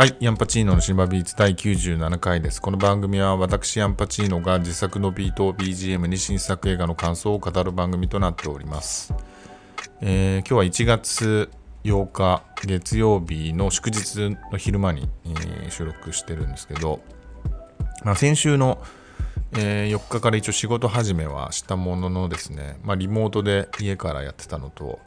[0.00, 2.62] はい、ヤンパチーノの島ビーツ第97回です。
[2.62, 9.12] この番組は私ヤンパチーノが自作のビートを BGM に新作映画の感想を語る番組となっております。
[10.00, 11.50] えー今日は1月
[11.84, 17.00] 8日月曜日の祝日の昼間に、えー収録してるんですけど、
[18.02, 18.82] まあ、先週の、
[19.52, 24.98] えー4日から一応仕事始めはしたもののですね、まあ、リモートで家からやってたのと、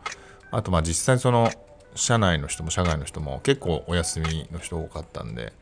[0.51, 1.49] あとまあ実際その
[1.95, 5.53] 社内の人も社外の人も結構お休みの人多かったんで、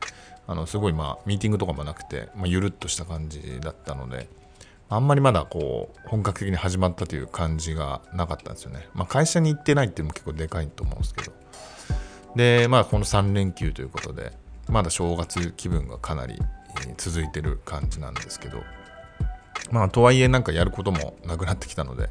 [0.48, 4.28] あのすごいまあミーティングとかもなくて、まあ、ゆるっとした感じだったので、
[4.90, 8.88] あんまりまだこう本格的に始まったという感じがなかったんですよね。
[8.94, 11.32] まあ、会社に行ってないっていうのも結構でかいと思うんですけど。
[12.36, 14.34] で、まあこの3連休ということで、
[14.68, 16.40] まだ正月気分がかなり
[16.98, 18.64] 続いてる感じなんですけど、
[19.72, 22.10] まあとはいえなんかやることもなくなってきたので、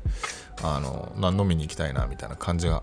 [0.62, 2.82] あの、ま飲みに行きたいなみたいな感じが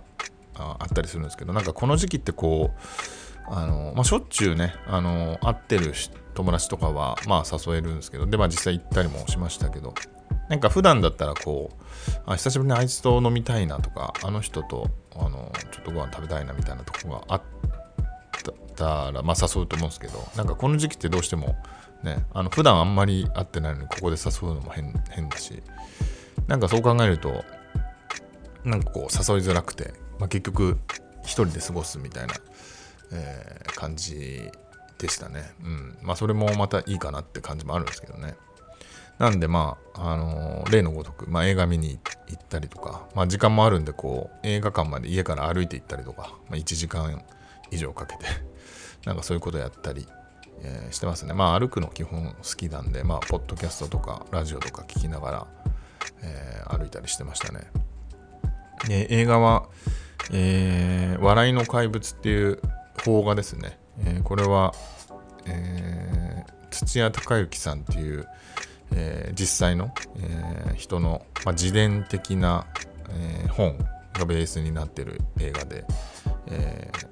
[0.57, 5.93] あったりするんですけど、なんかこの時期ってこう、あの、まあしょっちゅうね、あの、会ってる
[6.33, 9.93] 友達とかはまあ誘えるんですけど、で、まあ実際行ったりもしましたけど、
[10.49, 11.83] なんか普段だったらこう、
[12.25, 17.41] あ久しぶりにあいつと飲みたいなとか、あの人と、あの、ちょっとご飯食べたいなみたいなとこがあっ
[18.75, 21.55] たら、まあ誘うと思うんですけど、なんかこの時期ってどうしても、
[22.03, 25.63] ね、あの普段あんまり会ってないのにここで誘うのも変変だし、
[26.47, 27.43] なんかそう考えると、
[28.63, 29.09] なんかこう誘い
[29.41, 30.77] づらくて、まあ、結局
[31.23, 32.33] 一人で過ごすみたいな、
[33.11, 34.49] えー感じ
[34.97, 35.51] でしたね。
[35.63, 35.97] うん。
[36.01, 38.35] まあそれもまたいいかなって感じもあるんですけどね。
[39.19, 47.23] なんでまあ、あのー例のごとく、まあ映画見に行ったりとか、まあ時間もあるんでこう映画館まで家から歩いて行ったりとか、まあ1時間
[47.69, 48.25] 以上かけて、
[49.05, 50.07] なんかそういうことやったり、
[50.63, 51.33] えーしてますね。
[51.33, 55.47] まあ歩くの基本好きなんで、まあポッドキャストとかラジオとか聞きながら、
[56.23, 57.71] えー歩いたりしてましたね。
[58.87, 59.67] で映画は、
[60.31, 62.61] えー笑いの怪物っていう
[62.95, 63.79] 邦画ですね。
[63.99, 64.73] えーこれは、
[65.45, 68.27] えー土屋隆之さんっていう、
[68.93, 72.65] えー実際の、えー人の、まあ、自伝的な、
[73.09, 73.77] えー本
[74.13, 75.85] がベースになってる映画で、
[76.47, 77.07] えー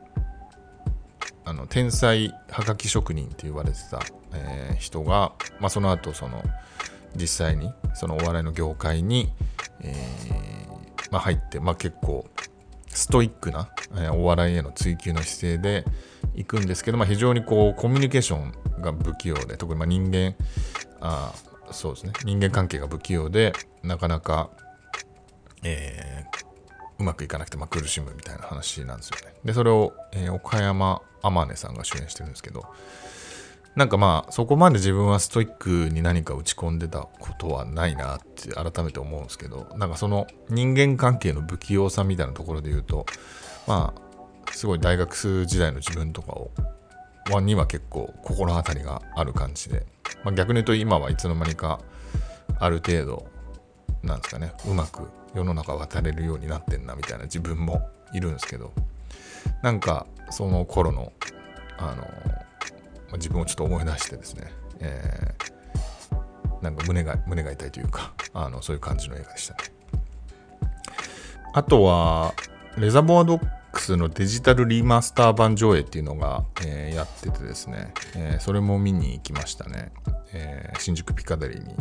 [1.48, 4.00] あの天才はがき職人って言われてた、
[4.34, 6.44] えー人が、まあ、その後その
[7.16, 9.32] 実際にそのお笑いの業界に、
[9.82, 12.26] えーまあ、入って、まあ、結構
[12.96, 15.86] ストイックな、えお笑いへの追求の姿勢で
[16.34, 20.36] 行くんですけど、まあ、非常にこうコミュニケーションが不器用で特にま人間
[21.02, 21.34] あ
[21.72, 23.54] そうですね人間関係が不器用で
[23.84, 24.50] なかなか、
[25.64, 26.46] えー
[26.98, 29.36] うまくいかなくてまあ苦しむみたいな話なんですよね。
[29.44, 32.66] でそれを、えー岡山天音さんが主演してるんですけど
[33.76, 43.06] なんかまあそこまで自分はストイックに何か打ち込んでたことはないなって改めて思うんですけどなんかその人間関係の不器用さみたいなところで言うと
[43.68, 46.52] まあすごい大学時代の自分とかを
[47.32, 49.86] はには結構心当たりがある感じで、
[50.24, 51.80] まあ、逆に言うと今はいつの間にか
[52.60, 53.28] ある程度
[54.04, 58.72] なんですかねうまく世の中渡れるようになってんなみたいな自分もいるんですけど
[59.64, 61.12] なんかその頃の
[61.78, 62.08] あの、
[63.18, 65.56] 自分をちょっと思い出してですね、えー
[66.62, 69.60] なんか胸が胸が痛いというかあのそういう感じの映画でしたね。
[71.54, 72.34] あとは
[72.78, 79.92] レザボアドックスのデジタルリマスター版上映っていうのが、えーやっててですね、えーそれも見に行きましたね、
[80.34, 81.76] えー新宿ピカデリーに。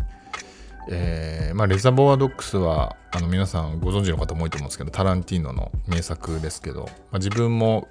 [0.90, 7.88] えーまあ、レザボアドックスはあの皆さんご存知の方も多いと思うんですけどタランティーノの名作ですけど、まあ、自分も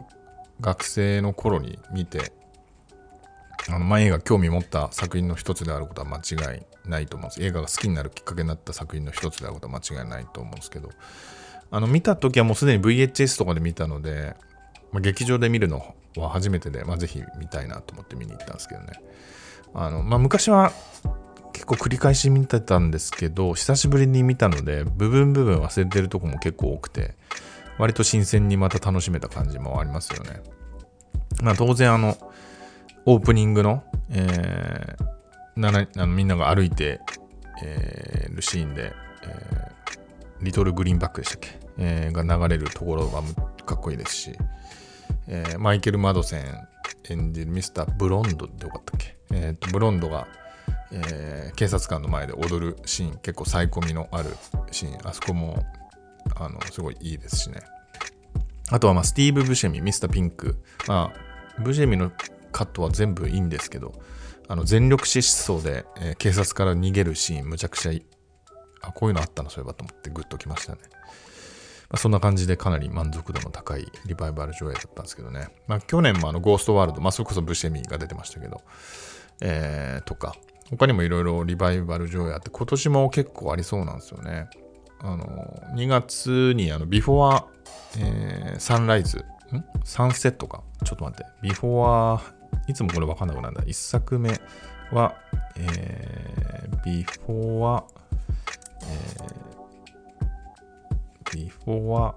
[0.61, 2.31] 学生の頃に見て
[3.69, 7.43] あの、まあ、映画興味持った作品の一つであることは間違いないと思うんです。
[7.43, 10.89] 映画が好きになるきっかけになった作品の一つであることは間違いないと思うんですけど。
[11.71, 14.35] あの見た時はもうすでに VHS とかで見たので、
[14.91, 19.01] まあ、劇場で見るのは初めてで、まあ、ぜひ見たいなと思って見に行ったんですけどね。
[19.73, 20.71] あの、まあ、昔は
[21.51, 27.15] 結構繰り返し見てたんですけど久しぶりに見たので部分部分忘れてるとこも結構多くて
[27.79, 30.41] 割と新鮮にまた楽しめた感じもありますよね。
[31.41, 32.17] まあ当然あの
[33.05, 37.01] オープニングの,、えーななあのみんなが歩いて、
[37.63, 43.23] えーるシーンで、えーリトルグリーンバックでしたっけ、えーが流れるところは
[43.65, 44.37] かっこいいですし、
[45.27, 46.43] えーマイケル・マドセン
[47.09, 50.27] 演じるミスター・ブロンドってよかったっけ、えーとブロンドが、
[50.91, 54.29] えー警察官の前で踊るシーン結構サイコミのある
[54.71, 55.63] シーンあそこも
[56.35, 57.59] あのすごいいいですしね。
[58.71, 60.57] あとはまあスティーブ・ブシェミミスター・ピンク。
[60.87, 62.11] まあブシェミの
[62.53, 63.91] カットは全部いいんですけど
[64.47, 68.05] あの全力疾走で、えー警察から逃げるシーンむちゃくちゃいい
[68.81, 69.49] あこういうのあったの？
[69.49, 70.79] そういえばと思ってグッときましたね
[71.89, 75.49] あ、そんな感じでかなり満足度の高いリバイバル上映だったんですけどね。
[75.67, 78.61] まあ、去年もあのゴーストワールド、まあ、それこそブシェミが出てましたけど、
[79.41, 80.35] えー、とか、
[80.71, 84.49] 他にもいろいろリバイバル上映あって、今年も結構ありそうなんですよね。
[85.01, 85.25] あの、
[85.75, 87.45] 2月にあの、ビフォア、
[87.99, 89.23] えー、サンライズ、ん？
[89.83, 90.63] サンセットか？
[90.83, 91.25] ちょっと待って。
[91.43, 92.21] ビフォア、
[92.67, 93.63] いつもこれわかんなくなるんだ。
[93.63, 94.29] 1作目
[94.91, 95.15] は、
[95.57, 97.83] えー、ビフォア、
[98.83, 102.15] えー、ビフォア、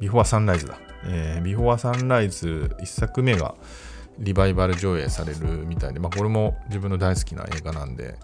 [0.00, 0.78] ビフォアサンライズだ。
[1.04, 3.54] えー、ビフォアサンライズ1作目が
[4.18, 8.16] リバイバル上映されるみたいで、まあ、これも自分の大好きな映画なんで、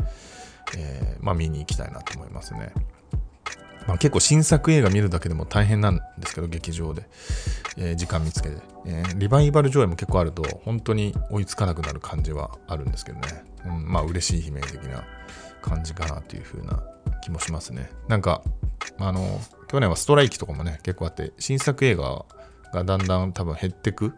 [0.76, 2.72] えー、まあ、見に行きたいなと思いますね。
[3.88, 7.08] まあ、結構新作映画見るだけでも大変なんですけど、劇場で、
[7.78, 15.04] えー、時間見つけて、えー、リバイバル上映も結構あると、本当に追いつかなくなる感じはあるんですけどね、うん、まあ嬉しい悲鳴的な
[15.62, 16.82] 感じかなという風な
[17.22, 17.90] 気もしますね。
[18.08, 18.42] なんか、
[18.98, 22.26] あの、去年はストライキとかもね、結構あって、新作映画
[22.74, 24.08] がだんだん多分減ってく。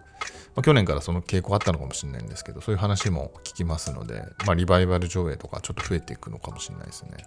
[0.56, 7.24] まあ、去年からその傾向あったのかもしれないんですけど、そういう話も聞きますので、まあ、リバイバル上映とかちょっと増えていくのかもしれないですね。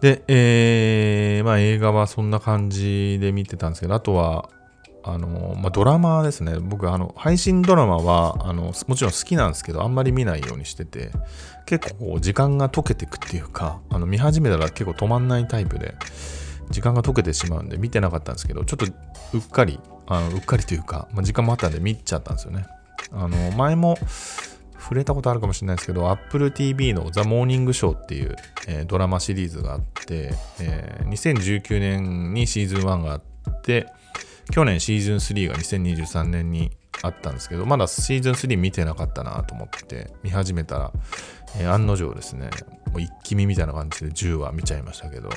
[0.00, 4.48] で、えー、まあ映画はそんな感じで見てたんですけど、あとは、
[5.04, 6.58] あの、まあ、ドラマですね。
[6.60, 11.12] 僕、あの、配信ドラマは、あの、もちろん好きなんですけど、あんまり見ないようにしてて、
[11.64, 15.94] 結構、時間が溶けていくっていうか、あの、見始めたら結構止まんないタイプで、
[16.70, 18.86] 時間が溶けてしまうんで見てなかったんですけど、ちょっと
[19.34, 22.66] うっかり、あのうっかりというか、まあ、時間もあったんで見ちゃったんですよね。
[23.12, 23.96] あの、前も、
[24.78, 28.36] 触れたことあるかもしれないですけど、Apple TV のザ・モーニングショーっていう、
[28.66, 33.16] えー、ドラマシリーズがあって、えー、2019年にシーズン1があ
[33.50, 33.86] って、
[34.50, 36.70] 去年シーズン3が2023年に
[37.02, 40.92] あったんですけど、まだシーズン3見てなかったなと思って見始めたら、
[41.58, 42.50] えー、案の定ですね、
[42.90, 45.28] もう一気見みたいな感じで10話見ちゃいましたけど、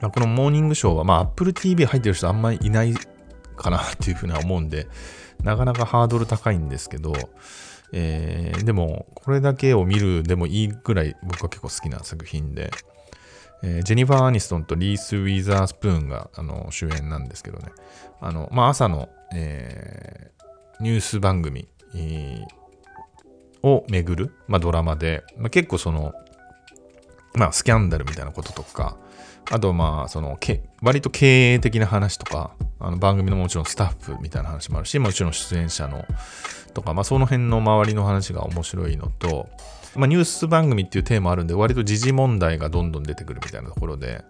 [0.00, 2.94] まあ、このモーニングショーは、まあ、Apple TV 入ってる人あんまりいない
[3.56, 4.86] かなっていうふうには思うんで、
[5.42, 7.12] なかなかハードル高いんですけど、
[7.96, 12.72] えー、でも、これだけを見るでもいいぐらい僕は結構好きな作品で、
[13.62, 17.68] えー、ジェニファー・アニストンとリース・ウィザースプーンがあの主演なんですけどね、
[18.20, 21.68] あの、まあ、朝の、えー、ニュース番組、
[23.62, 26.12] をめぐる、まあ、ドラマで、まあ、結構その、
[27.34, 28.98] まあ、スキャンダルみたいなこととか、
[29.50, 36.04] あと、まあ、その、け割と経営的な話とか、あの番組のもちろんスタッフみたいな話もあるし、もちろん出演者の
[36.72, 39.48] とか、まあ、その辺の周りの話が面白いのと、
[39.96, 44.24] まあ、ニュース番組っていうテーマあるんで、割と時事問題がどんどん出てくるみたいなところで、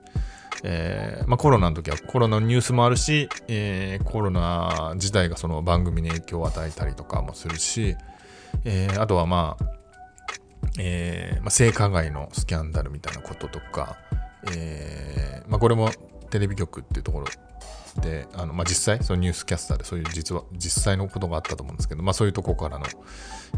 [0.63, 7.97] えーまあ、コロナの時はコロナのニュースもあるし、えー、コロナ自体がその番組に影響を与えたりとかもするし、
[8.65, 9.65] えー、あとはまあ、
[10.79, 13.99] えーまあ、性加害のスキャンダルみたいなこととか、
[14.53, 15.91] えーまあ、これも
[16.31, 17.27] テレビ局っていうところ
[18.01, 22.87] であの、まあ、実際そのニュースキャスターでそういう実は実際のことがあったと思うんですけど、まあ、そういうとこからの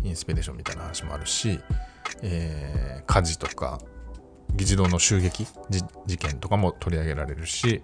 [0.05, 1.61] インスピレーションみたいな話もあるし、
[2.23, 3.81] えー、火事とか
[4.55, 5.47] 議事堂の襲撃
[6.07, 7.83] 事件とかも取り上げられるし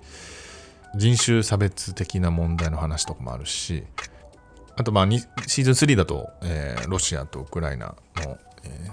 [0.95, 3.85] 人種差別的な問題の話とかもあるし
[4.77, 5.11] あとまあ
[5.47, 8.91] シーズン3だと、えー、ロシアとウクライナの、えー、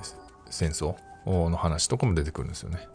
[0.50, 0.96] 戦争
[1.26, 2.88] の話とかも出てくるんですよね。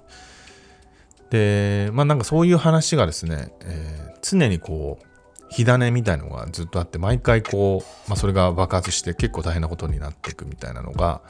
[1.35, 5.07] で、まあなんかそういう話がですね、えー、常にこう、
[5.51, 11.23] 火種みたいのがずっとあって、毎回こう、まあそれが爆発して結構大変なことになっていくみたいなのが、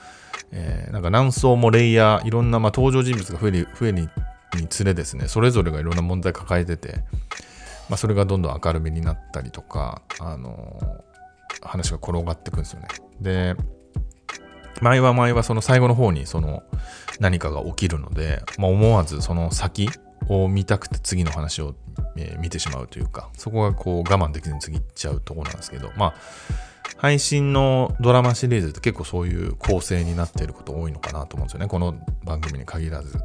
[0.52, 4.10] えー、なんか何層もレイヤー、いろんなまあ登場人物が増える、増えに
[4.60, 6.96] につれですね、それぞれがいろんな問題抱えてて、
[7.88, 12.88] まあそれがどんどん明るみになったりとか、あのー、話が転がっていくんですよね。
[13.22, 13.56] で、
[14.80, 16.62] 前は前はその最後の方にその
[17.20, 19.88] 何かが起きるので、まあ、思わずその先
[20.28, 21.74] を見たくて次の話を、
[22.16, 26.14] え、見てしまうというか、そこがこう我慢できずに次行っちゃうところなんですけど、まあ、
[26.96, 31.66] 配信のドラマシリーズって結構そういう構成になっていること多いのかなと思うんですよね。
[31.66, 33.18] この番組に限らず。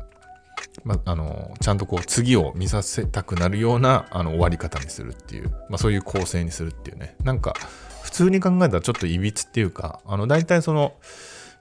[0.84, 7.15] まあ、あの、ちゃんとこう次を見させたくなるようなあの終わり方にするっていう、まあそういう構成にするっていうね。
[7.24, 7.56] なんか、
[8.03, 10.94] 普通に考えたらちょっといびつっていうか、あの、大体その、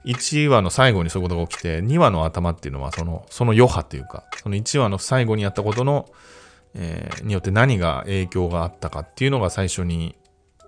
[0.05, 6.07] 1話の最後にそういうことが起きて、2話の頭っていうのはその、その余波っていうか、その1話の最後にやったことの、
[6.73, 10.15] えー、によって何が影響があったかっていうのが最初に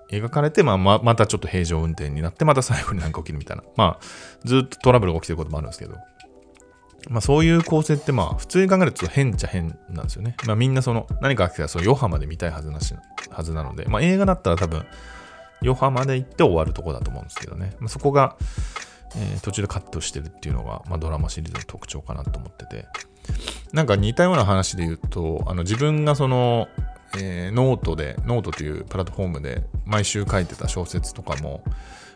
[0.09, 3.63] 描かれて、まあ、ままたちょっと平常運転になって、また最後に何か起きるみたいな。
[3.77, 4.05] まあ、
[4.43, 5.95] ずっとトラブルが起きてることもあるんですけど、
[7.09, 10.35] まあ、そういう構成ってまあ、普通に考えると変っちゃ変なんですよね。
[10.45, 12.93] まあ、みんなその、何か起きたらその余波まで見たいはずなし、
[13.29, 14.85] はずなので、まあ、映画だったら多分、
[15.61, 17.75] 余波まで行って終わるとこだと思うんですけどね。
[17.79, 18.35] まあ、そこが、
[19.15, 22.88] えー、途中でカットしてるっていうのが、まあ、ドラマシリーズの特徴かなと思ってて。
[23.74, 26.68] なんか似たような話で言うと、あの自分がその、
[27.18, 31.63] えー、ノートで、ノートというプラットフォームで毎週書いてた小説とかも、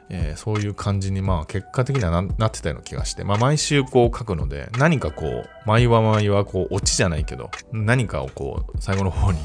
[0.10, 9.40] えー、そういう感じにまあ結果的にはなってたような気がして、まあ、毎週こう書くので何かこう毎話毎話こうオチじゃないけど何かをこう最後の方に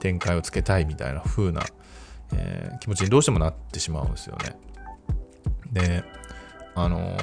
[0.00, 1.62] 展開をつけたいみたいな風な、
[2.34, 4.56] えー、気持ちにどうしてもなってしまうんですよね。
[5.72, 6.04] で
[6.74, 7.16] あの、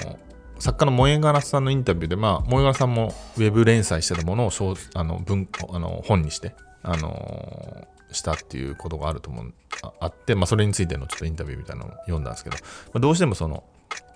[0.59, 4.51] 作家の燃え殻さんのインタビューで、まあ、燃え殻さんもウェブ連載してたものを
[4.93, 9.53] あの文あの本にして、あのしたっていうことがあると思う、
[9.99, 13.63] あって、まあ、それについてのちょっとインタビューみたいなのを読んだんですけど、まあ、どうしてもその、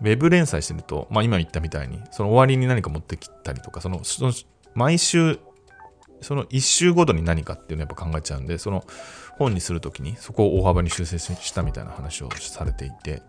[0.01, 4.33] ウェブ連載してると、まあ、今言ったみたいに、その終わりに何か持ってきたりとか、その、その
[4.73, 5.39] 毎週、
[6.21, 8.85] その1週ごとに何かっていうのをやっぱ考えちゃうんで、その
[9.37, 13.21] 本にするときにそこを大幅に修正したみたいな話をされていて、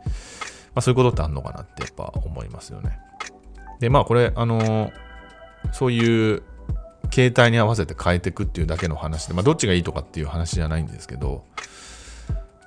[0.77, 2.99] まあ、そういうことってあんのかなってやっぱ思いますよね。
[3.81, 4.93] で、まあこれ、あの、
[5.73, 6.43] そういう
[7.11, 11.45] 携帯に合わせて変えていくっていうだけの話で、まあ、どっちがいいとかっていう話じゃないんですけど、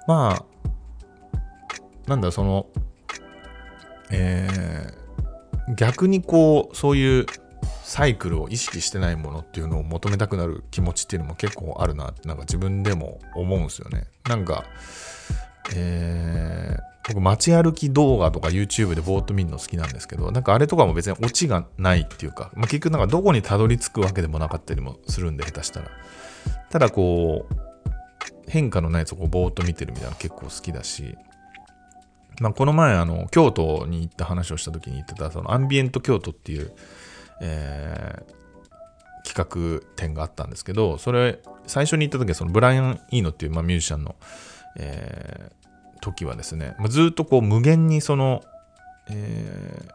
[0.08, 1.40] まあ、
[2.10, 2.66] なんだ、その、
[4.10, 7.26] えー、逆にこう、そういう
[7.84, 14.08] サイクルを意識してないものっていうのを求めたくなる気持ちっていうのも結構あるなって、なんか自分でも思うんですよね。
[14.28, 14.64] なんか、
[15.76, 25.88] えー、僕街歩き動画とか YouTube でぼーっと見るの好きなんですけど、なんかあれとかも別にオチがないっていうか、まあ、結局なんかどこにたどり着くわけでもなかったりもするんで、下手したら。
[26.70, 27.54] ただこう、
[28.48, 31.18] 変化のないやつをこぼーっと見てるみたいなの結構好きだし、
[32.42, 36.72] まあ、この前あの京都に行った話をした時に言ってたそのアンビエント京都っていう、
[37.42, 44.16] えー、企画展があったんですけどそれ最初に行った時はそのブライアン・イーノっていう、まあ、ミュージシャンの、
[44.78, 45.52] え
[46.02, 48.42] 時はですね、ずっとこう無限にその、
[49.10, 49.86] え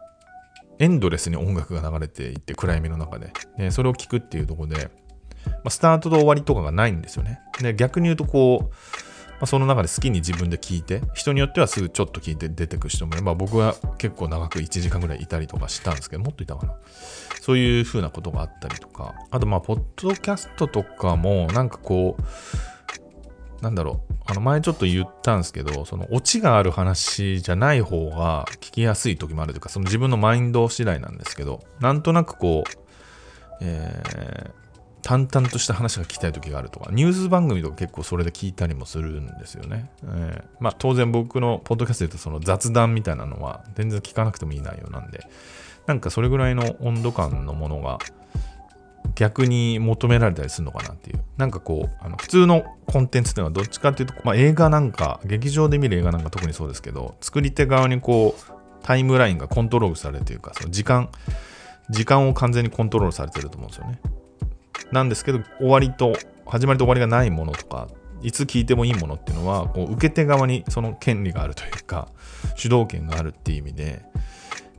[0.78, 4.90] ー、エンドレスに音楽が流れていって暗闇の中で、でそれを聴くっていうところで、
[5.46, 7.40] まあ、スタートと終わりとかがないんですよね。
[7.60, 8.74] で逆に言うとこう、
[9.32, 16.74] まあ、その中で好きに自分で聴いて人によってはすぐちょっと聴いて出てく人もいれば僕は結構長く1時間ぐらいいたりとかしたんですけどもっといたかな。
[17.40, 19.14] そういう風なことがあったりとか。
[19.30, 22.22] あとまあポッドキャストとかもなんかこう
[23.64, 32.70] なんだろう、あの前ちょっと言ったんですけど、そのオチがある話じゃない方が聞きやすい時もあるというか、その自分のマインド次第なんですけど、なんとなくこう、
[33.62, 34.50] えー、
[35.00, 39.90] 淡々とした話が聞きたい時があるとか、ニュース番組とか結構それで聞いたりもするんですよね。
[40.02, 45.26] えー、まあ当然僕のポッドキャストで言うとその雑談みたいなのは全然聞かなくてもいい内容なんで、
[45.86, 47.98] なんかそれぐらいの温度感のものが
[49.14, 51.22] 逆に求められたりするのかなっていう。
[51.36, 61.08] なんかこう、あの普通のコンテンツっていうのはどっちかっていうと、まあ、映画なんか、劇場で見る映画なんか特にそうですけど、作り手側にこう、タイムラインがコントロールされてるいうか、その時間、
[61.90, 64.00] 時間を完全にコントロールされてると思うんですよね。
[64.92, 66.14] なんですけど、終わりと、
[66.46, 67.88] 始まりと終わりがないものとか、
[68.22, 72.08] いつ聞いてもいいものっていうのは、こう受け手側にその権利があるというか、
[72.56, 74.02] 主導権があるっていう意味で、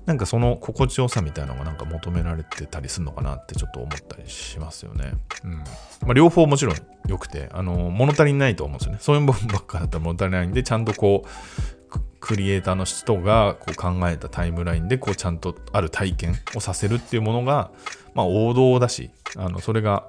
[0.06, 5.14] なんかその心地よさみたいなのがなんか求められてたりするのかなってちょっと思ったりしますよね。
[5.44, 5.52] うん。
[5.52, 5.64] ま
[6.10, 6.76] あ、両方もちろん
[7.08, 9.00] 良くて、あの、物足りないと思うんですよね。
[9.02, 17.72] そういう部分ばっかだったら物足りないんで、ちゃんとこう、クリエイターの人がこう考えたタイムラインでこうちゃんとある体験をさせるっていうものが、
[18.16, 20.08] まあ王道だし、あの、それが、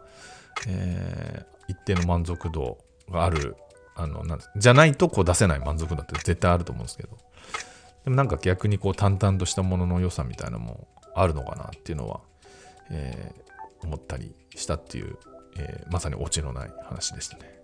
[0.66, 2.78] えー、一定の満足度
[3.10, 3.56] がある、
[3.94, 7.16] あの、なんじゃないとこう出せない満足度って絶対あると思うんですけど。
[8.06, 10.86] でもなんか逆にこう淡々としたものの良さみたいなのも
[11.16, 12.20] あるのかなっていうのは、
[12.88, 15.18] えー、思ったりしたっていう、
[15.58, 17.55] えー、まさにオチのない話でしたね。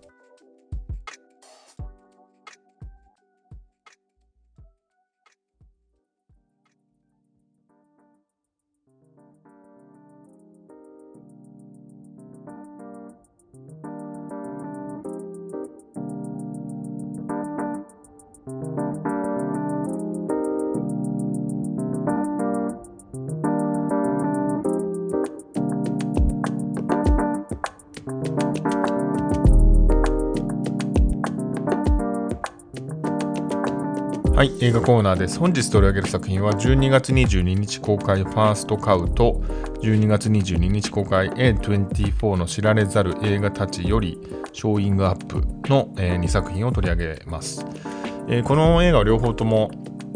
[34.43, 35.39] はい、映画コーナーです。
[35.39, 39.41] 本日取り上げる作品は12月22日公開ファーストカウと
[39.81, 44.19] 12月22日公開 A24 の知られざる映画たちより
[44.51, 47.65] ショーイングアップの、えー、2作品を取り上げます。
[48.27, 49.71] えー、この映画は両方とも、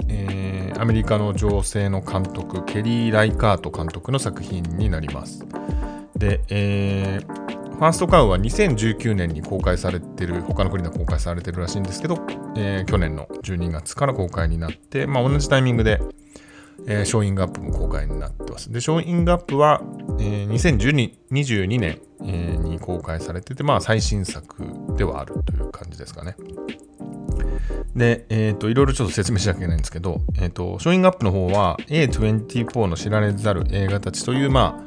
[0.10, 5.46] えー、アメリカの女性の監督ケリー・ライカート監督の作品になります。
[6.17, 7.47] で、えー、
[7.77, 16.01] ファーストカウは2019年に公開されてる、他の国で公開されてるらしいんですけど、えー、去年の12月から公開になって、まあ、同じタイミングで、
[16.88, 18.72] えー、ショーイングアップも公開になってます。
[18.72, 19.84] で、ショーイングアップは、
[20.19, 24.65] えー、2022年、えー、に公開されてて、まあ最新作
[24.98, 26.36] ではあるという感じですかね。
[27.96, 34.87] で、えっ、ー、と、いろいろちょっと説明しなきゃいけないんですけど、えっ、ー、と、ショーイングアップの方は A24 の知られざる映画たちという、まあ、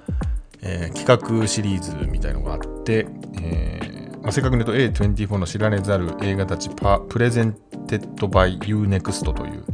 [0.62, 3.06] えー、企画シリーズみたいのがあって、
[3.42, 7.54] えーまあ、正確に言うと A24 の知られざる映画たちパプレゼン
[7.86, 9.64] テッドバイ UNEXT という、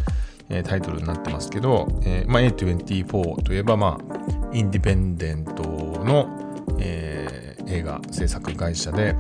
[0.49, 9.17] えー、タイトルになってますけど、えーまあ、A24 といえば、まあ、インディペンデントの、えー、映画制作会社で、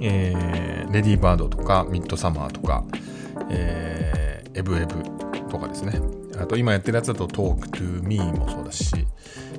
[0.00, 2.84] えー、レディーバードとかミッドサマーとか、
[3.50, 5.02] えー、エブエブ
[5.48, 6.00] とかですね。
[6.38, 9.06] あと今やってるやつだと Talk to Me もそうだし、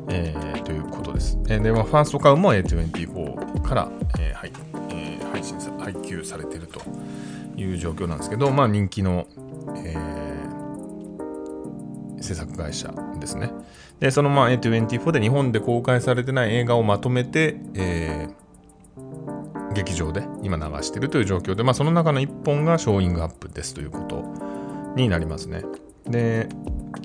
[0.10, 1.38] えー、ということです。
[1.48, 4.52] えー、で、まあ、ファーストカウも A24 から、えーはい
[4.90, 6.82] えー、配信さ配給されていると
[7.56, 9.28] いう状況なんですけど、まあ人気の、
[9.76, 13.52] えー、制作会社ですね。
[14.00, 18.44] で、そのまあ A24 で日本で公開されてない映画をまとめて、えー、
[19.74, 24.24] 劇場で今流しているという状況で、まあ、その中の1本がショーイングアップですということ
[24.96, 25.64] になりますね。
[26.06, 26.48] で、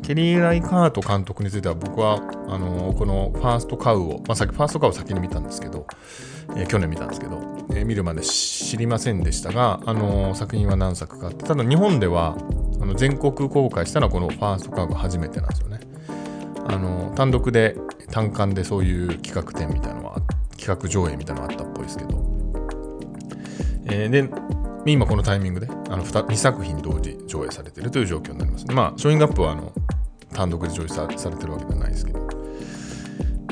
[0.02, 2.16] ケリー・ライカート監督については僕は
[2.48, 5.86] あのこのファーストカウを、まあ、さっきファーストカウを先に見たんですけど、
[6.56, 7.36] えー、去年見たんですけど、
[7.70, 12.36] えー、見るまで知りませんでしたが、あの作品は何作かあってただ日本では
[12.80, 15.80] あの全国公開したのはこのファーストカウが初めてなんですよね。
[16.66, 17.76] あの単独で
[18.10, 20.20] 単館でそういう企画展みたいなのは
[20.56, 22.22] 企画上映みたいなのがあったっぽいですけど、
[23.86, 24.28] えー、で
[24.92, 28.66] 今このタイミングであの 2, 2作品同時上映されているという状況になります。
[28.66, 29.72] まあ、ショーイングアップはあの
[30.32, 32.28] 単独で上映されてるわけではないですけど。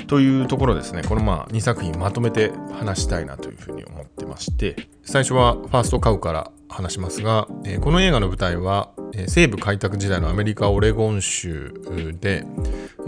[0.07, 11.75] というところですね、このまあ2作品まとめて話したいなというふうに思ってまして、最初はファーストカウから話しますが、えー、この映画の舞台は、えー、西部開拓時代のアメリカ・オレゴン州
[12.21, 12.45] で、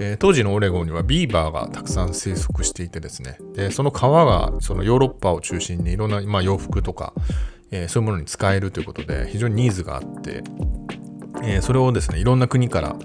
[0.00, 7.12] えー、当時のオレゴンにはビーバーがたくさん生息していてですね、でその皮がそのヨーロッパを中心にいろんな、まあ、洋服とか、
[7.70, 10.42] えー、そういうものに使えるということで非常にニーズがあって、
[11.42, 12.96] えー、それをですねいろんな国から、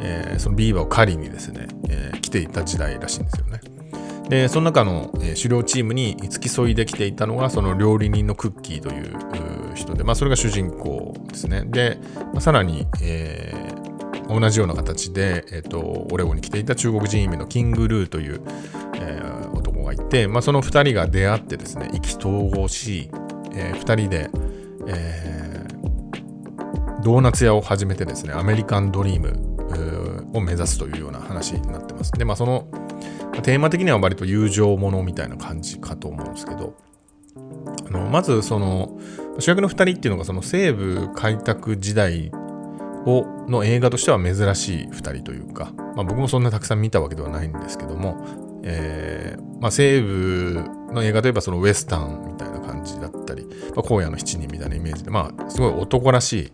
[0.00, 3.60] えー、そのビーバーを狩りにですね、え来ていた時代らしいんですよね。
[4.28, 11.64] でその中の、え狩猟チームに付き添いできていたのがその料理人のクッキーという人で、まあ、それが主人公ですね。
[11.66, 11.98] で、
[12.32, 13.52] まあ、さらに、え、
[14.28, 18.40] 同じような形で、えーと、オレゴンに来ていた中国人移民のキングルーという、
[18.94, 23.10] えー、男がいて、まあ、その2人が出会ってですね意気投合し、
[23.54, 24.30] えー、2人で、
[24.86, 29.52] えー、ドーナツ屋を始めてですね、アメリカンドリーム
[30.34, 32.12] を目指すというような話になってます。
[32.12, 32.68] で、まあその
[33.42, 36.76] テーマ的には割と友情ものみたいな感じかと思うんですけど、
[37.88, 38.98] あのまずその
[39.38, 42.30] 主役の2人っていうのがその西部開拓時代
[43.06, 48.24] をの映画としては珍しい2人というか、まあ、僕もそんなたくさん見たわけではないんですけども、
[48.62, 56.52] えーまあ、西部の映画といえばそのウエスタンみたいな感じだっったり、まあ、荒野の七人みたいなイメージで、まあ、すごい男らしい、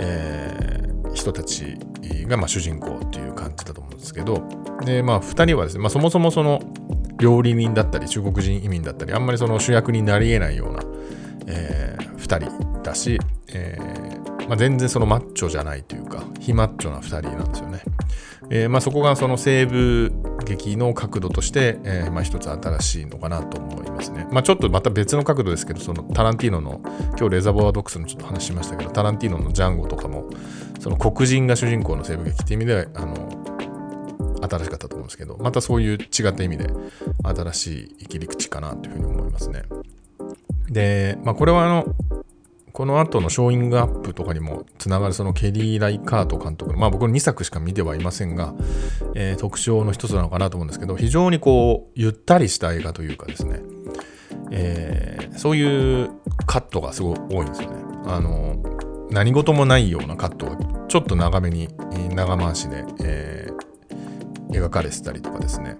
[0.00, 1.76] えー、人たち
[2.26, 4.42] がまあ主人公っていう感じだと思うんですけど、
[4.84, 6.60] で、まあ、2人はですね、まあ、そもそもその
[7.18, 10.82] 料理人だったり中国人移民だったり、あんまりその主役になり得ないような、
[11.46, 17.82] えー、2人だし、えーまあ、全然そのマッチョじゃないというか、非マッチョな2人なんですよね。
[18.50, 20.12] えーまあ、そこがその西部
[20.44, 24.26] 劇の角度として、えーまあ、一つ新しいのかなと思いますね。
[24.30, 26.80] まあ、ちょっとまた別の角度ですけど、そのタランティーノの、
[27.18, 30.30] 今日レザボアドックスのちょっと話しましたけど、タランティーノのジャンゴとかも、
[30.80, 33.48] その黒人が主人公の西部劇っていう意味では、あの、
[34.40, 36.70] 新しかったと思うんですけど、またそういう違った意味で
[37.22, 39.64] 新しい切り口かなというふうに思いますね。
[40.70, 41.94] で、まあ、これはあの、
[42.78, 48.54] この後のショーイングアップとかにもつながるそのケリー・ライカート監督の、まあ僕の2作しか見てはいませんが、
[49.16, 53.62] えー、特徴の一つなのかなと思うんですけど、非常にこう、ゆったりした映画というかですね、
[54.52, 56.10] えー、そういう
[56.46, 57.76] カットがすごい多いんですよね。
[58.06, 58.62] あの、
[59.10, 61.68] 何事もないようなカットがちょっと長めに、
[62.14, 65.78] 長回しで、えー、描かれてたりとかですね。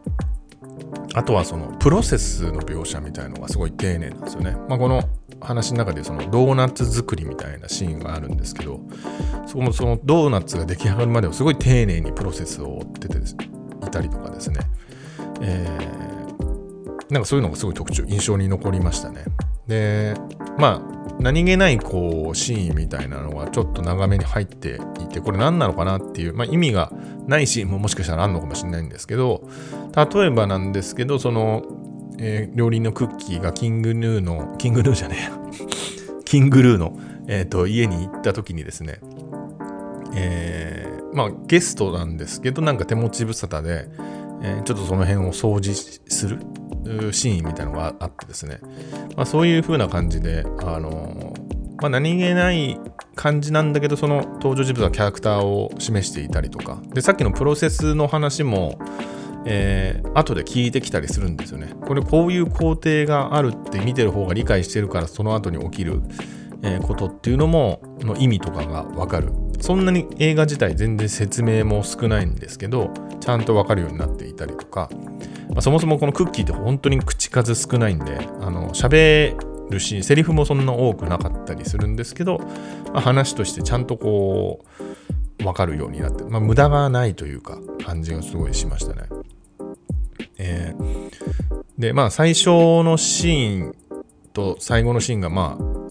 [1.14, 4.57] あとはそのプロセスの描写みたいのがすごい丁寧なんですよね。
[4.69, 5.03] まあ、この
[5.41, 8.81] 話の中でそのドーナツ作りみたいなシーンがあるんですけど
[9.47, 14.61] そこもそのドーナツが出来上がるまでをすごい丁寧にプロセスを追ってていたりとかですね、
[15.41, 19.25] えー、なんかそういうのがすごい特徴印象に残りましたね
[19.67, 20.14] で
[20.59, 26.92] まあ何気ないこうシーンみたいなのがちょっと長めに入っていてこれ何なのかなっていう、まあ、意味が
[27.26, 29.48] ないシーンももしかしたらあるのかもしれないんですけど
[29.96, 31.64] 例えばなんですけどその
[32.18, 35.38] えー、料理のクッキーがキングヌーの、キングヌーじゃねえや、
[36.24, 38.98] キングルーの、えーと、家に行った時にですね、
[40.14, 43.88] えまあ、ゲストなんですけどなんか手持ち無沙汰で、
[44.42, 46.38] えー、ちょっとその辺を掃除する。
[47.12, 48.59] シーンみたいなのがあってですね、
[49.16, 51.35] まあ、そういう風な感じで、あの
[51.81, 52.81] まあ、何気ない
[53.14, 56.81] 感じなんだけどその登場人物のキャラクターを示していたりとか。
[56.92, 58.79] でさっきのプロセスの話も、
[59.44, 61.72] えー、後で聞いてきたりするんですよね。
[61.87, 66.03] これこういう工程があるって見てる方が理解してるからその後に起きる、
[66.62, 69.33] えー、ことっていうのもの意味とかが分かる。
[69.61, 72.90] そんなに映画自体全然説明も少ないんですけど
[73.21, 74.88] ちゃんと分かるようになっていたりとか、
[75.51, 79.37] まあ、そもそもこのクッキーって本当に口数少ないんであの喋
[79.71, 82.38] るしセリフもそんな多くなかったりするんですけど、
[82.92, 84.64] まあ、話としてちゃんとこ
[85.40, 89.03] う分かるようになって、まあ、無駄がないというか感じがすごいしましたね。
[90.38, 91.11] えー、
[91.79, 92.47] でまあ最初
[92.83, 93.77] のシーン
[94.33, 95.88] と最後のシーンがまあ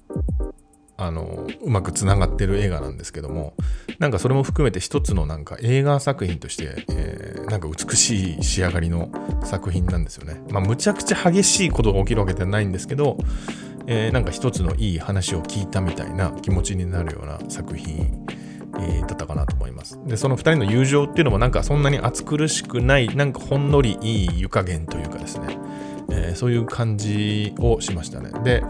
[0.97, 3.53] あのうまくつながってる映画なんですけども
[3.99, 9.11] なんかそれも含めて一つのなんか映画作品として、えー、なんか美しい仕上がりの
[9.43, 10.41] 作品なんですよね。
[10.49, 13.17] まあむちゃくちゃ激しいことが起きるわけではないんですけど、
[13.85, 18.25] えー、なんか一つのいい話を聞いたみたいな気持ちになるような作品、
[19.07, 19.99] だったかなと思います。
[20.05, 25.57] で、その2人の友情っていうのもなんかそんなに暑苦しくない、なんかほんのりいい湯加減というかですね、
[26.11, 28.31] えー、そういう感じをしましたね。
[28.43, 28.63] で、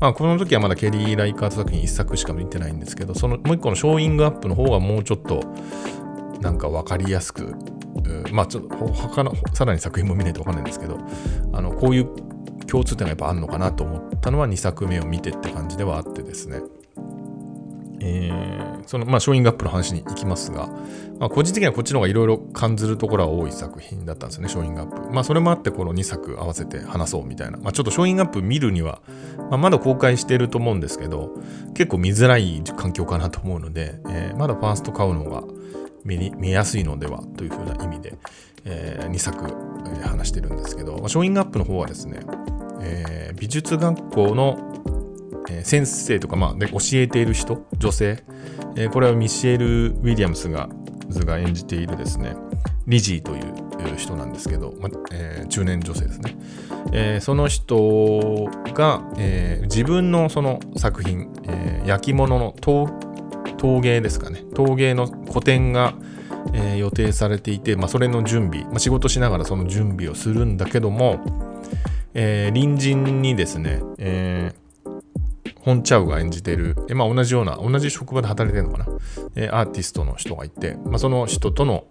[0.00, 5.42] まあ、この時はまだケリー・ライカート作品1作しか見てないんですけど、そのもう1個のショーイングアップの方がもうちょっと
[6.40, 7.54] なんか分かりやすく、
[8.32, 10.98] まあちょっと他のさらに作品も見ないと分かんないんですけど、
[11.52, 12.08] あのこういう
[12.66, 16.60] 共通点がやっぱあるのかなと思ったのは2作目を見てって感じではあってですね。
[18.06, 20.68] えー、そのまあショーイングアップの話に行きますが、
[21.18, 25.10] まあ、個人的にはこっちの方がいろいろ感じるところは多い作品だったんですよね、ショーイングアップ。
[25.10, 27.58] まあそれもあってこの2作合わせて話そうみたいな。
[27.58, 29.00] まあちょっとショーイングアップ見るには、
[29.50, 31.30] まあ、まだ公開してると思うんですけど、
[31.74, 35.42] 結構見づらい環境かなと思うので、えー、まだファースト買うのが
[36.04, 38.14] 見見やすいのではというふうな意味で、
[38.64, 42.20] えー、2作、えー、話してるんですけど、まあ、ショーイングアップの方はですね、
[42.82, 44.58] えー、美術学校の、
[45.50, 48.24] えー、先生とか、まあ、で教えている人、女性、
[48.76, 50.68] えー、これはミシェル・ウィリアムスが
[51.08, 52.36] 図が演じているですね、
[52.86, 56.36] リジーという人なんですけど、まえー、中年女性ですね。
[56.92, 62.88] えー、その人が、えー、自分のその作品、え、焼き物の陶
[63.56, 65.94] 陶芸ですかね、陶芸の個展が、
[66.52, 71.24] え、予定されていて、まあ、それの準備、まあ、仕事しながらその準備をするんだけども、
[72.12, 74.63] え、隣人にですね、えー、
[75.64, 78.86] ホンチャウが演じてる、え、まあ、同じような、同じ職場で働いてるのかな、
[79.34, 81.86] え、アーティストの人がいて、まあ、その人との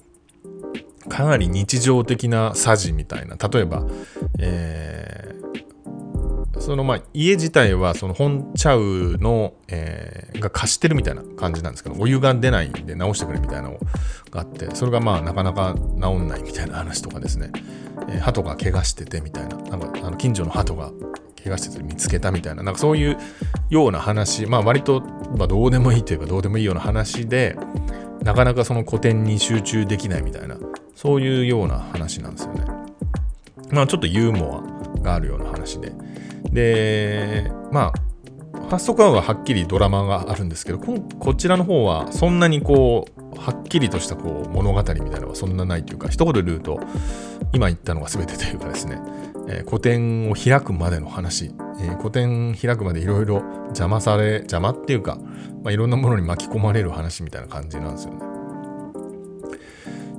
[1.10, 3.86] かなり日常的なサジみたいな、例えば、
[4.40, 13.80] えー、そのまあ家自体はその本茶ウの、えー、が貸してるみたいな感じなんですけどお湯が出ないんで直してくれみたいなの
[14.32, 17.52] があってそれがまあなかなか治んないみたいな話とかですね、
[18.08, 19.58] えー、鳩が怪我しててみたいな。
[19.58, 20.92] なんかあの近所の鳩が
[21.44, 23.18] 怪我してて見つけたみたいななんかそういう
[23.70, 25.02] ような話まあ割と、
[25.38, 27.58] まあ、どうでもいいといえばどうでもいいような話で
[28.22, 30.58] なかなかその古典に集中できないみたいな
[30.96, 32.66] そういうような話なんですよね。
[33.72, 34.64] まあちょっとユーモ
[34.98, 35.92] アがあるような話で。
[36.52, 38.13] で、まあ
[38.64, 46.80] ファーストカウははっきりドラマがあるんですけどここちらの方はそんなにこうはっきりとしたこう物語みたいなのはそんなないというか一言で言うと
[47.54, 49.00] 今言ったのが全てというかですね、
[49.48, 55.18] えー、古典を開くまでの話、えー、古典開くまでいろいろ邪魔され邪魔っていうか、
[55.64, 58.34] まあ、いろんなものに巻き込まれる話みたいな感じなんですよね。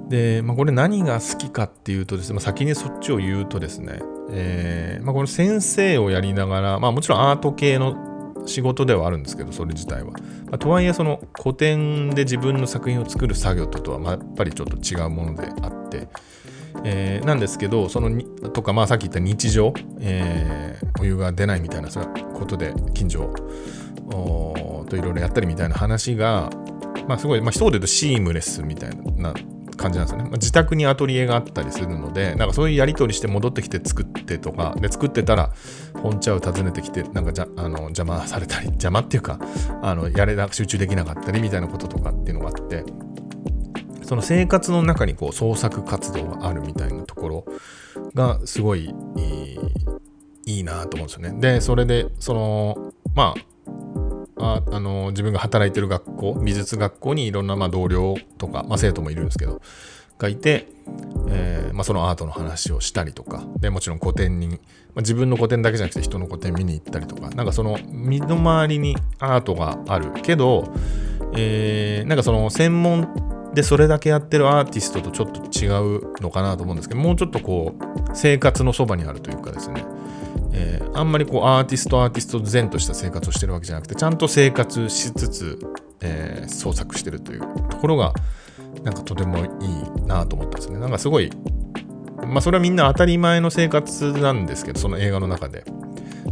[0.09, 8.14] で、まあ、これ何が好きかっていうとですね、まあ、先にそっちを言うとですね、えーまあ、この先生をやりながら、まあ、もちろんアート系の
[8.47, 10.19] 仕事ではあるんですけどそれ自体は、ま
[10.53, 16.09] あ、とはいえその古典で自分の作品を作る作業とはやっぱりちょっと違うものであって、
[16.85, 23.33] えー、なんですけどそのとかまあさっき言った日常、えー、お湯が出ないみたいなことで近所
[24.89, 26.51] といろいろやったりみたいな話が
[27.09, 29.35] まあすごい、まあ、一言で言うとシームレスみたいな
[29.77, 30.25] 感じなんですよね。
[30.25, 35.53] まあ、自宅にアトリエがあったりするので、なんかそういうやり取りして戻ってきて作ってとか、で作ってたら
[36.03, 39.39] 本茶を訪ねてきて、なんかじゃあの邪魔されたり、邪魔っていうか、
[39.83, 42.85] あのやれな集中できなかったりみたいなこととかっていうのがあって、
[44.03, 47.47] その生活の中にこう創作活動があるみたいなところ
[48.15, 48.95] がすごい
[50.47, 51.41] いいなと思うんですよね。
[51.41, 53.54] で、それで、その、まあ、
[54.37, 59.61] ああの自分が働いてる学校美術学校にいろんなまあ同僚とか、まあ、生徒もいるんですけど
[60.19, 60.69] がいて、
[61.29, 64.55] えーまあ、そのアートの話をしたりとかでもちろん個展に、ま
[64.97, 70.73] あ、自分の個展だけじゃなくて人の個展見に行ったりとかなんかその身の回りにアートがあるけど、
[71.37, 75.69] えー、なんかその専門でそれだけやってるアーティストとちょっと違
[75.99, 79.85] うのかなと思うんですけどもうちょっとこう生活のそばにあるというかですね、
[80.57, 85.59] えー、あんまりこうアーティストアーティスト前とした生活をしてるわけじゃなくてちゃんと生活しつつ、
[86.01, 88.15] えー、創作してるというところが
[88.85, 90.79] なんかとてもいいなと思ったんですね。
[90.79, 91.31] なんかすごい
[92.27, 95.65] まあそれはみんな当たり前の生活なんですけどその映画の中で。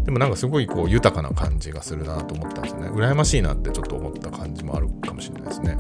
[0.05, 2.89] でもなんかすごいこう豊かな感じがするなと思ったんですよね。
[2.89, 5.77] 羨ましいなってちょっと思った感じもあるかもしれないですね。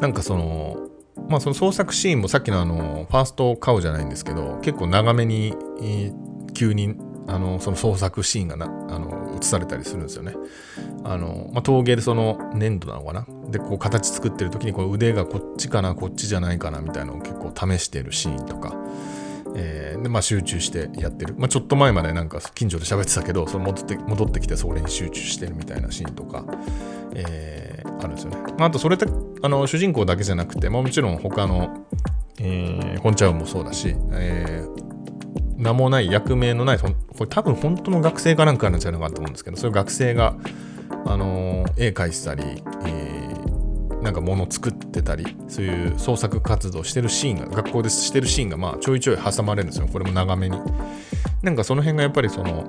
[0.00, 0.88] なんかその
[1.28, 5.54] まあその創作シーンもさっきのあのファーストカウじゃないんですけど結構長めに
[6.54, 6.94] 急に
[7.26, 10.34] あのその創作シーンがなあの映されたりするんですよね。
[11.04, 13.26] あのまあ、陶芸でその粘土なのかな？
[13.50, 15.94] でこう形作ってる時にこの腕がこっちかな？
[15.94, 18.74] こっちじゃないかなみたいなのを結構試してるシーンとか、
[19.54, 26.44] えーでまあ、集中してやってる、まあ、ちょっと前までなんか近所で喋ってたけどその戻って戻ってきてそれに集中してるみたいなシーンとか、
[27.14, 28.36] えー、あるんですよね。
[28.58, 29.06] まあ、とそれって
[29.42, 31.86] あの主人公だけじゃなくて、まあ、もちろん他の、
[32.38, 34.93] えー、本茶もそうだし、えー
[35.64, 36.88] 名もない役名のないこ
[37.20, 40.36] れ多分本当の学生かなんかなんじゃないかなと思うんですけどそういう学生が、
[41.06, 49.88] あのー、絵描いてたり、えー、なんか物作ってたりそういう創作活動してるシーンが学校でしてるシーンがまあちょいちょい挟まれるんですよ。
[49.88, 50.58] これも長めに。
[51.42, 52.64] なんかその辺がやっぱりその、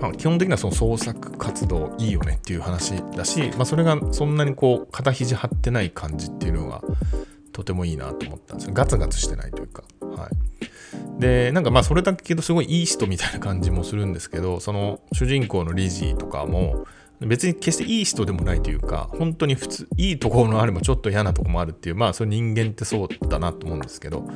[0.00, 6.82] まあ、基本的にはその創作活動いいよねっていう話だし、まあ、それがそんなにこう肩肘張ってない感じっていうのが
[7.52, 8.74] とてもいいなと思ったんですよ。
[8.74, 9.84] ガツガツしてないというか。
[10.00, 10.69] はい。
[11.18, 16.86] でなんかまあそれだけどすごいいい人みたいな感じもするんですけどその主人公のリジーとかも
[17.26, 24.26] 別に決していい人でもないというか本当に普通いいところのあればちょっと嫌なところもあるっていうまあそれ人間ってそうだなと思うんですけど、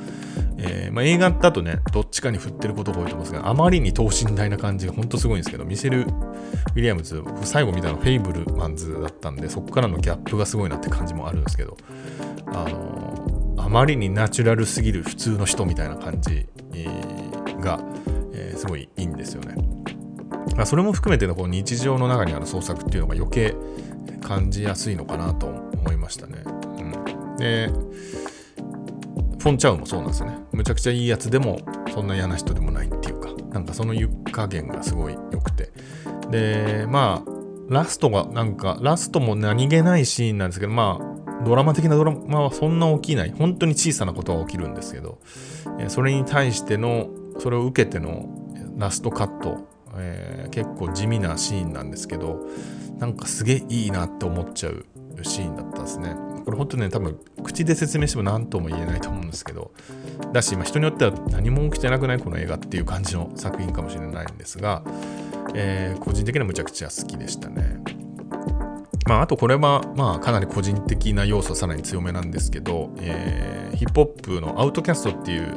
[0.59, 11.77] えー、まあ、映画だとねどっちかに振ってることが多いと思うんですがあまりに等身大な感じが本当すごいんですけどミシェル・ウィリアムズ最後見たのフェイブルマンズだったんでそこからのギャップがすごいなって感じもあるんですけど
[12.47, 13.34] あのー、
[13.65, 16.47] あまりにナチュラルすぎる普通の人みたいな感じ
[17.59, 17.79] が、
[18.31, 19.55] え、すごいいいんですよね。
[20.55, 23.55] まあ、それも含めてのこう日常の中にある創作っていうのが余計
[24.21, 26.43] 感じやすいのかなと思いましたね。
[26.45, 26.81] う
[27.33, 27.69] ん、で
[29.39, 30.37] フォン・チャウもそうなんですよね。
[30.51, 31.59] むちゃくちゃいいやつでも
[31.91, 35.71] そんな嫌な人でもないっていうかなんかその湯加減がすごい良くて
[36.29, 37.31] でまあ
[37.67, 43.33] ラストがなんかラストも何気ないシーンなんですけどまあドラマ的なドラマはそんな起きない。
[43.37, 45.19] 本当に小さなことは起きるんですけど、
[45.79, 48.29] えそれに対してのそれを受けての
[48.77, 49.67] ラストカット、
[49.97, 52.45] えー、結構地味なシーンなんですけど
[52.97, 54.85] なんかすげえいいなって思っちゃう
[55.21, 56.15] シーンだったんですね。
[56.45, 59.71] これ本当ね多分口で説明しても何とも言えないと思うんですけど
[60.31, 62.19] だし、ま、人によっては何も起きてなくない？
[62.19, 64.83] この映画っていう感じの作品かもしれないんですが、
[65.55, 67.79] えー、個人的にはむちゃくちゃ好きでしたね。
[69.05, 75.53] まあ、あとこれは、まあ、かなり個人的な要素さらに強めなんですけど、えー、ヒップホップのアウトキャストっていう、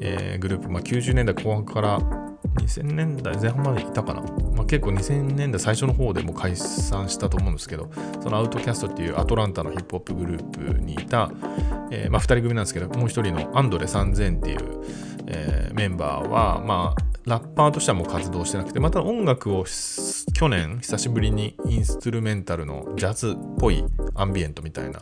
[0.00, 2.00] えー、グループ、まあ、90年代後半から
[2.56, 7.90] 2000年代前半までいたかな、まあ、結構2000年代最初の方でも解散したと思うんですけど
[8.22, 11.30] そのアウトキャストっていうアトランタのヒップホップグループにいた、
[11.90, 14.58] えーまあ、2人組なんですけどもう1人のアンドレ3000っていう、
[15.26, 19.64] えー、メンバーは、まあ、ラッパーとしてはもう活動してなくて、また音楽を
[20.32, 23.84] 去年久しぶりにインストゥルメンタルのジャズっぽい
[24.14, 25.00] アンビエントみたいな、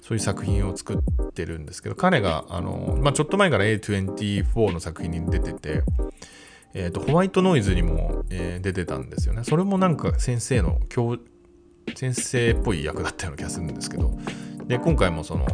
[0.00, 5.82] そういう作品を作ってるんですけど、彼が、あの、まあ、ちょっと前から A24 の作品に出てて、
[6.72, 9.44] えーと、ホワイトノイズにも、えー、出てたんですよね。
[9.44, 11.18] それもなんか先生の教、
[11.94, 14.16] 先生っぽい役だったような気がするんですけど、
[14.66, 15.46] で、今回もその、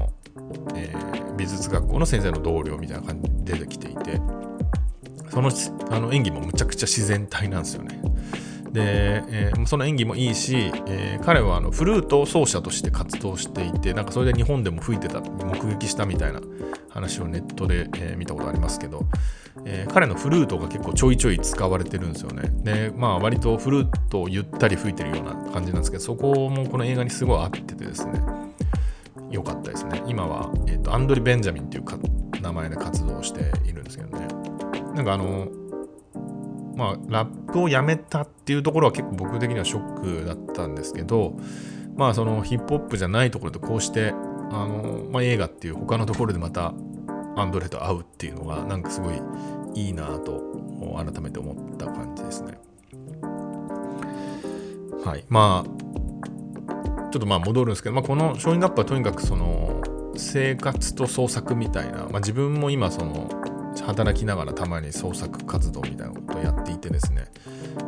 [0.77, 4.21] えー、美術学校の先生の同僚みたいな感じで出てきていて、
[5.33, 5.51] その
[5.91, 8.03] あの演技もむちゃくちゃ自然体なんですよね。
[8.71, 16.41] で、えー、その演技もいいし、えー、彼はあのフルート奏者として活動していてなんかそれで日本でも吹いてた目撃したみたいな
[16.91, 19.07] 話をネットで、えー、見たことありますけど、
[19.65, 22.51] え彼のフルートが結構ちょいちょい使われてるんですよね。
[22.63, 28.21] でまあ割とフルートをゆったり吹いてるような感じなんですけどそこもこの映画にすごい合っててですね。
[29.31, 30.03] 良かったですね。
[30.07, 31.97] 今は、えーと、アンドリ・ベンジャミンっていうか
[32.43, 34.42] 名前で活動しているんですけどね。
[34.95, 35.49] なんかあの、
[36.77, 41.37] まあ、ラップをやめたっていうところは結構僕的にはショックだったんですけど、
[41.97, 44.13] まあそのヒップホップじゃないところでこうして、
[44.51, 46.75] あの、まあ、映画っていう他のところでまた
[47.37, 49.21] アンドレと会うっていうのがなんかすごい
[49.75, 50.43] いいなと
[50.97, 52.59] 改めて思った感じですね。
[55.05, 55.25] はい。
[55.29, 59.81] まあ、ちょっとまあ戻るんですけど、まあ、このショーイングアップはとにかくその
[60.17, 63.29] 生活と創作みたいな、まあ、自分も今その
[63.81, 67.27] 働きながらたまに創作活動みたいなことをやっていてですね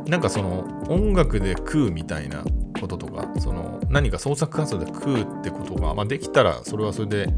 [0.07, 2.43] なんかその音楽で食うみたいな
[2.81, 7.29] こととかその何か創作活動で食うってことが、まあ、できたらそれはそれで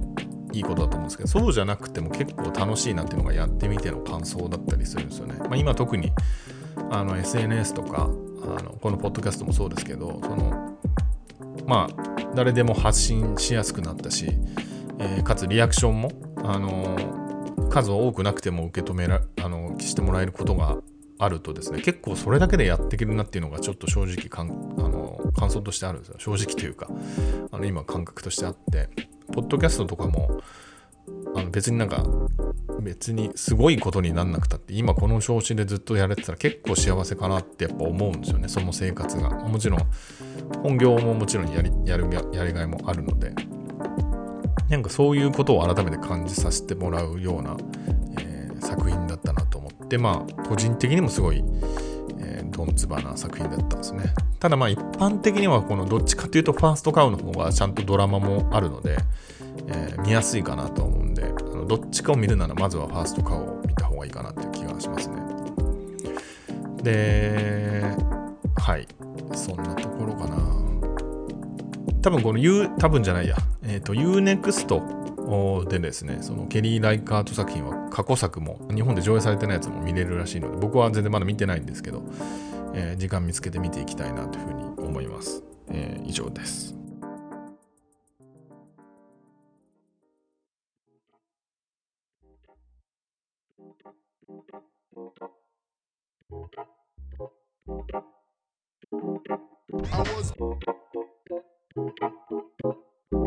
[0.52, 5.34] いいことだと思うんですけどそうじゃなくても結構楽しいなっていうのがやってみての感想だったりするんですよね。
[5.38, 6.12] まあ、今特に
[6.90, 8.10] あの SNS とか
[8.42, 10.78] あのこのポッドキャストもそうですけどその
[11.66, 14.28] まあ誰でも発信しやすくなったし、
[14.98, 17.25] えー、かつリアクションも、あのー、
[17.70, 20.78] 数多くなくても受け止めらあのしてもらえることが
[21.18, 26.16] あるとですね結構それだけでやっていけるなっていうのがちょっと正直かんあの感想としてあるんですよ。
[26.18, 26.88] 正直というか
[27.50, 28.88] あの今感覚としてあって
[29.32, 30.42] ポッドキャストとかも
[31.34, 32.04] あの別になんか
[32.80, 38.48] 別にすごいことになんなくたって今この調子でずっとやれてたら結構幸せかなってやっぱ思うんですよね。
[38.48, 39.30] その生活が。
[39.30, 39.80] もちろん
[40.62, 43.32] 本業ももちろんやりやるやりがいもあるので。
[44.68, 47.56] なんかそういうことを改めて感じさせてもらうような、
[48.20, 51.42] えー、作品だったなと思ってまあ個人的にもすごい、
[52.18, 54.12] えー、ドンツバな作品だったんですね。
[54.40, 58.98] ただまあ一般的にはこのどっちかというとファーストカウの方がちゃんとドラマもあるので、
[59.68, 65.16] えー、見やすいかなと思うんであのどっちかを見るならまずはファーストカウを見た方がいいかなっていう気がしますね。
[66.82, 67.82] で
[68.56, 68.88] はい。
[69.34, 70.36] そんなところかな。
[72.02, 73.36] 多分この U 多分じゃないや。
[73.68, 82.04] えっ、ー、と UNEXT でですね、そのケリー・ライカート作品は過去作も日本で上映されてないやつも見れるらしいので僕は全然まだ見てないんですけど、
[82.74, 85.42] えー、時間見つけて見ていきたいなというふうに思います。
[85.68, 86.76] えー、以上です。
[103.12, 103.18] は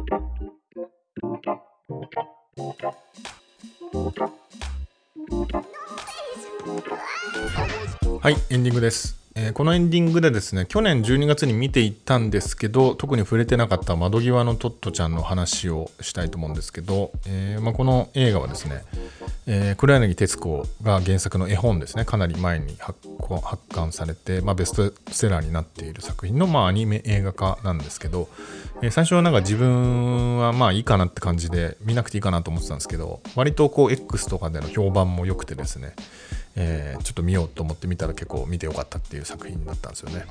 [8.30, 9.19] い、エンディングです。
[9.36, 18.84] えー、このエンディングでですね、去年12月に見ていったんですけど、特に触れてなかった窓際のトットちゃんの話をしたいと思うんですけど、えー、まあ、この映画はですね、
[19.46, 23.00] えー、黒柳徹子が原作の絵本ですね、かなり前に発
[23.70, 28.30] 刊されて、まあ、ベストセラーになっている作品の、まあ、アニメ映画化なんですけど、
[28.82, 35.94] え、最初はなんか自分はまあいいかなって感じで見なくていいかなと思ってたんですけど、割とこう X とかでの評判も良くてですね、
[36.56, 40.26] えー、ちょっと見ようと思って見たら結構見てよかったっていう作品だったんですよね。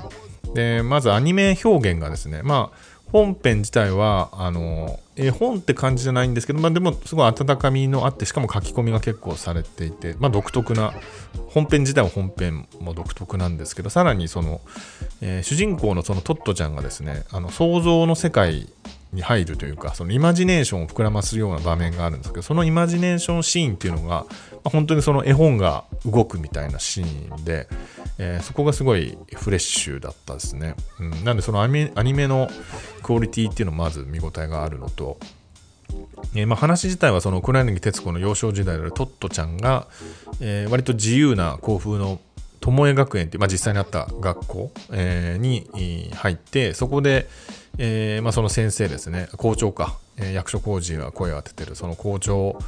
[0.55, 10.93] で、まずアニメ表現がですね、まあ、本編自体は、あの、絵本って感じじゃないんですけど、まあでもすごい温かみのあって、しかも書き込みが結構されていて、まあ独特な、
[11.49, 14.61] 本編自体は本編も独特なんですけど、さらにその、
[15.23, 18.69] えー、主人公のそのトットちゃんがですね、あの想像の世界
[19.13, 24.27] に入るというか、そのイマジネーションを膨らますような場面があるんですけど、そのイマジネーションシーンっていうのが、ま
[24.65, 27.69] あ、本当にその絵本が動くみたいなシーンで、
[28.19, 30.75] えー、そこがすごいフレッシュだったですね。
[31.01, 32.49] うん、なんでそのアニメの
[33.03, 35.19] クオリティっていうのもまず見応えがあるのと、
[36.35, 39.87] えー、まあ話自体はその黒柳徹子の幼少時代であるトットちゃんが、
[40.41, 42.21] えー、割と自由な校風の
[42.61, 47.29] 巴学園っていう、まあ、実際にあった学校、えー、に入ってそこで、
[47.79, 49.29] えーまあ、その先生ですね。
[49.37, 52.59] 校長か、えー、役所広司が声を当ててるその校長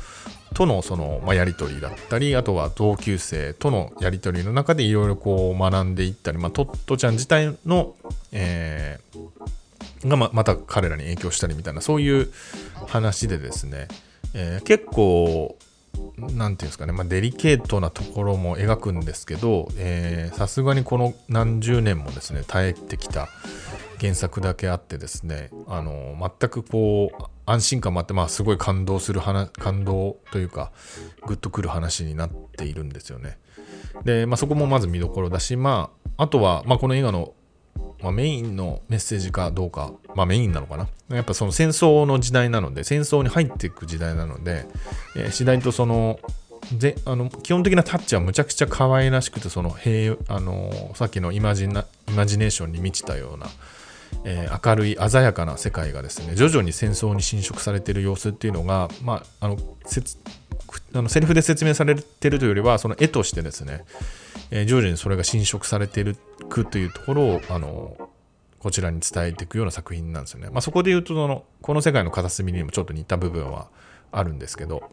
[0.54, 7.96] とのその、まあ、やり取りだったりあとは同級生とのやり取りの中でいろいろこう学んでいったり、まあ、トットちゃん自体の、
[8.30, 12.32] えー、がままた彼らに影響したりみたいなそういう
[12.86, 13.88] 話でですね、
[14.34, 15.56] え、結構
[16.16, 19.68] 何て言うんですかね、まあ、デリケートなところも描くんですけど
[20.34, 23.28] さすがにこの何十年もですね耐えてきた
[24.00, 30.72] 原作だけあってですねあの全くこう安心感もあって、まあ、すごい感動する話感動というか
[31.26, 33.38] グッとくる話になっているんですよね。
[34.04, 37.34] で、まあ、そこもまず見どころだし、まあ、あとは、まあ、この映画の、
[38.02, 40.88] まあ、メインのメッセージかどうか、まあ、メインなのかな。
[41.14, 44.66] やっぱその戦争の時代なので戦争に入っていく時代なので、
[45.16, 46.20] えー、次第とその
[46.72, 53.48] であの基本的なタッチはむちゃくちゃ可愛らしくてその平あのさっきのイマジナイマジネーションに満ちたような
[54.24, 59.56] えー、明るい鮮やかな世界がですね徐々に戦争に侵食されている様子っていうのが、まあ、あの
[60.92, 63.84] あのセリフで説明されてるというよりはその絵としてですね、
[64.50, 66.16] えー、徐々にそれが侵食されている
[66.70, 67.96] というところをあの
[68.58, 70.50] こちらに伝えていくような作品なんですよね。
[70.50, 73.68] まあ、そこで言うとそのこの世界の片隅にもちょっと似た部分は
[74.12, 74.90] あるんですけど、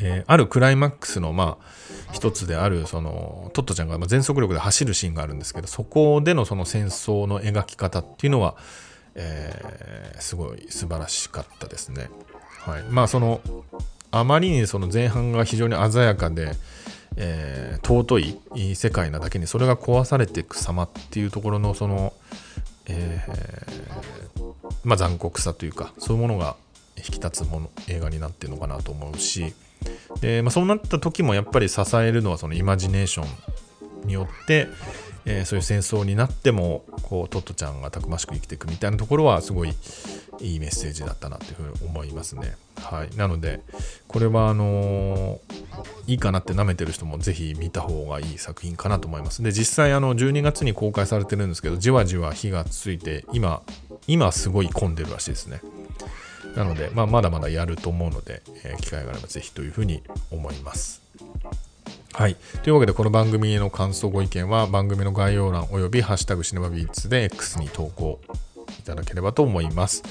[0.00, 8.56] えー、あるクライマックスの、まあ、一つである、その、トットちゃんが全速力で走るシーンがあるんですけど、そこでのその戦争の描き方っていうのは、
[9.14, 12.10] えー、すごい素晴らしかったですね。
[12.60, 12.82] はい。
[12.84, 13.40] まあ、その、
[14.10, 16.52] あまりにその前半が非常に鮮やかで、
[17.16, 18.18] えー、尊
[18.54, 22.12] い世界なだけにそれが壊されていく様っていうところのその
[22.86, 24.54] えー、
[24.84, 26.56] まあ、残酷さというかそういうものが
[26.96, 29.54] 引き立つもの映画になってるのかなと思うし
[30.20, 33.24] で、まあ、そうなった時もやっぱり支えるのはそのイマジネーショ
[34.04, 34.68] ンによって、
[35.24, 39.72] えー、そういう戦争になってもこうトットちゃんがたくましく生きていくみたいなところはすごい
[40.40, 42.56] いいメッセージだったなっていうふうに思いますね。
[42.76, 43.60] はい、なので
[44.08, 45.40] これはあの、
[46.06, 49.42] いいかなって舐めてる人もぜひ見た方がいい作品かなと思います。
[49.42, 53.62] で実際あの12月に公開されてるんですけどじわじわ火がついて今
[54.06, 55.60] 今すごい混んでるらしいですね。
[56.56, 61.02] なので、まあ、まだまだやると思うので、えー、機会があればぜひというふうに思います。
[62.12, 62.36] はい。
[62.62, 68.20] というわけで、この番組への感想、ご意見は番組の概要欄およびハッシュタグシネマビーツで X に投稿
[68.82, 70.02] いただければと思います。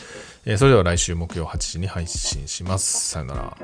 [0.46, 3.10] えー、それでは来週木曜8時に配信します。
[3.10, 3.58] さよなら。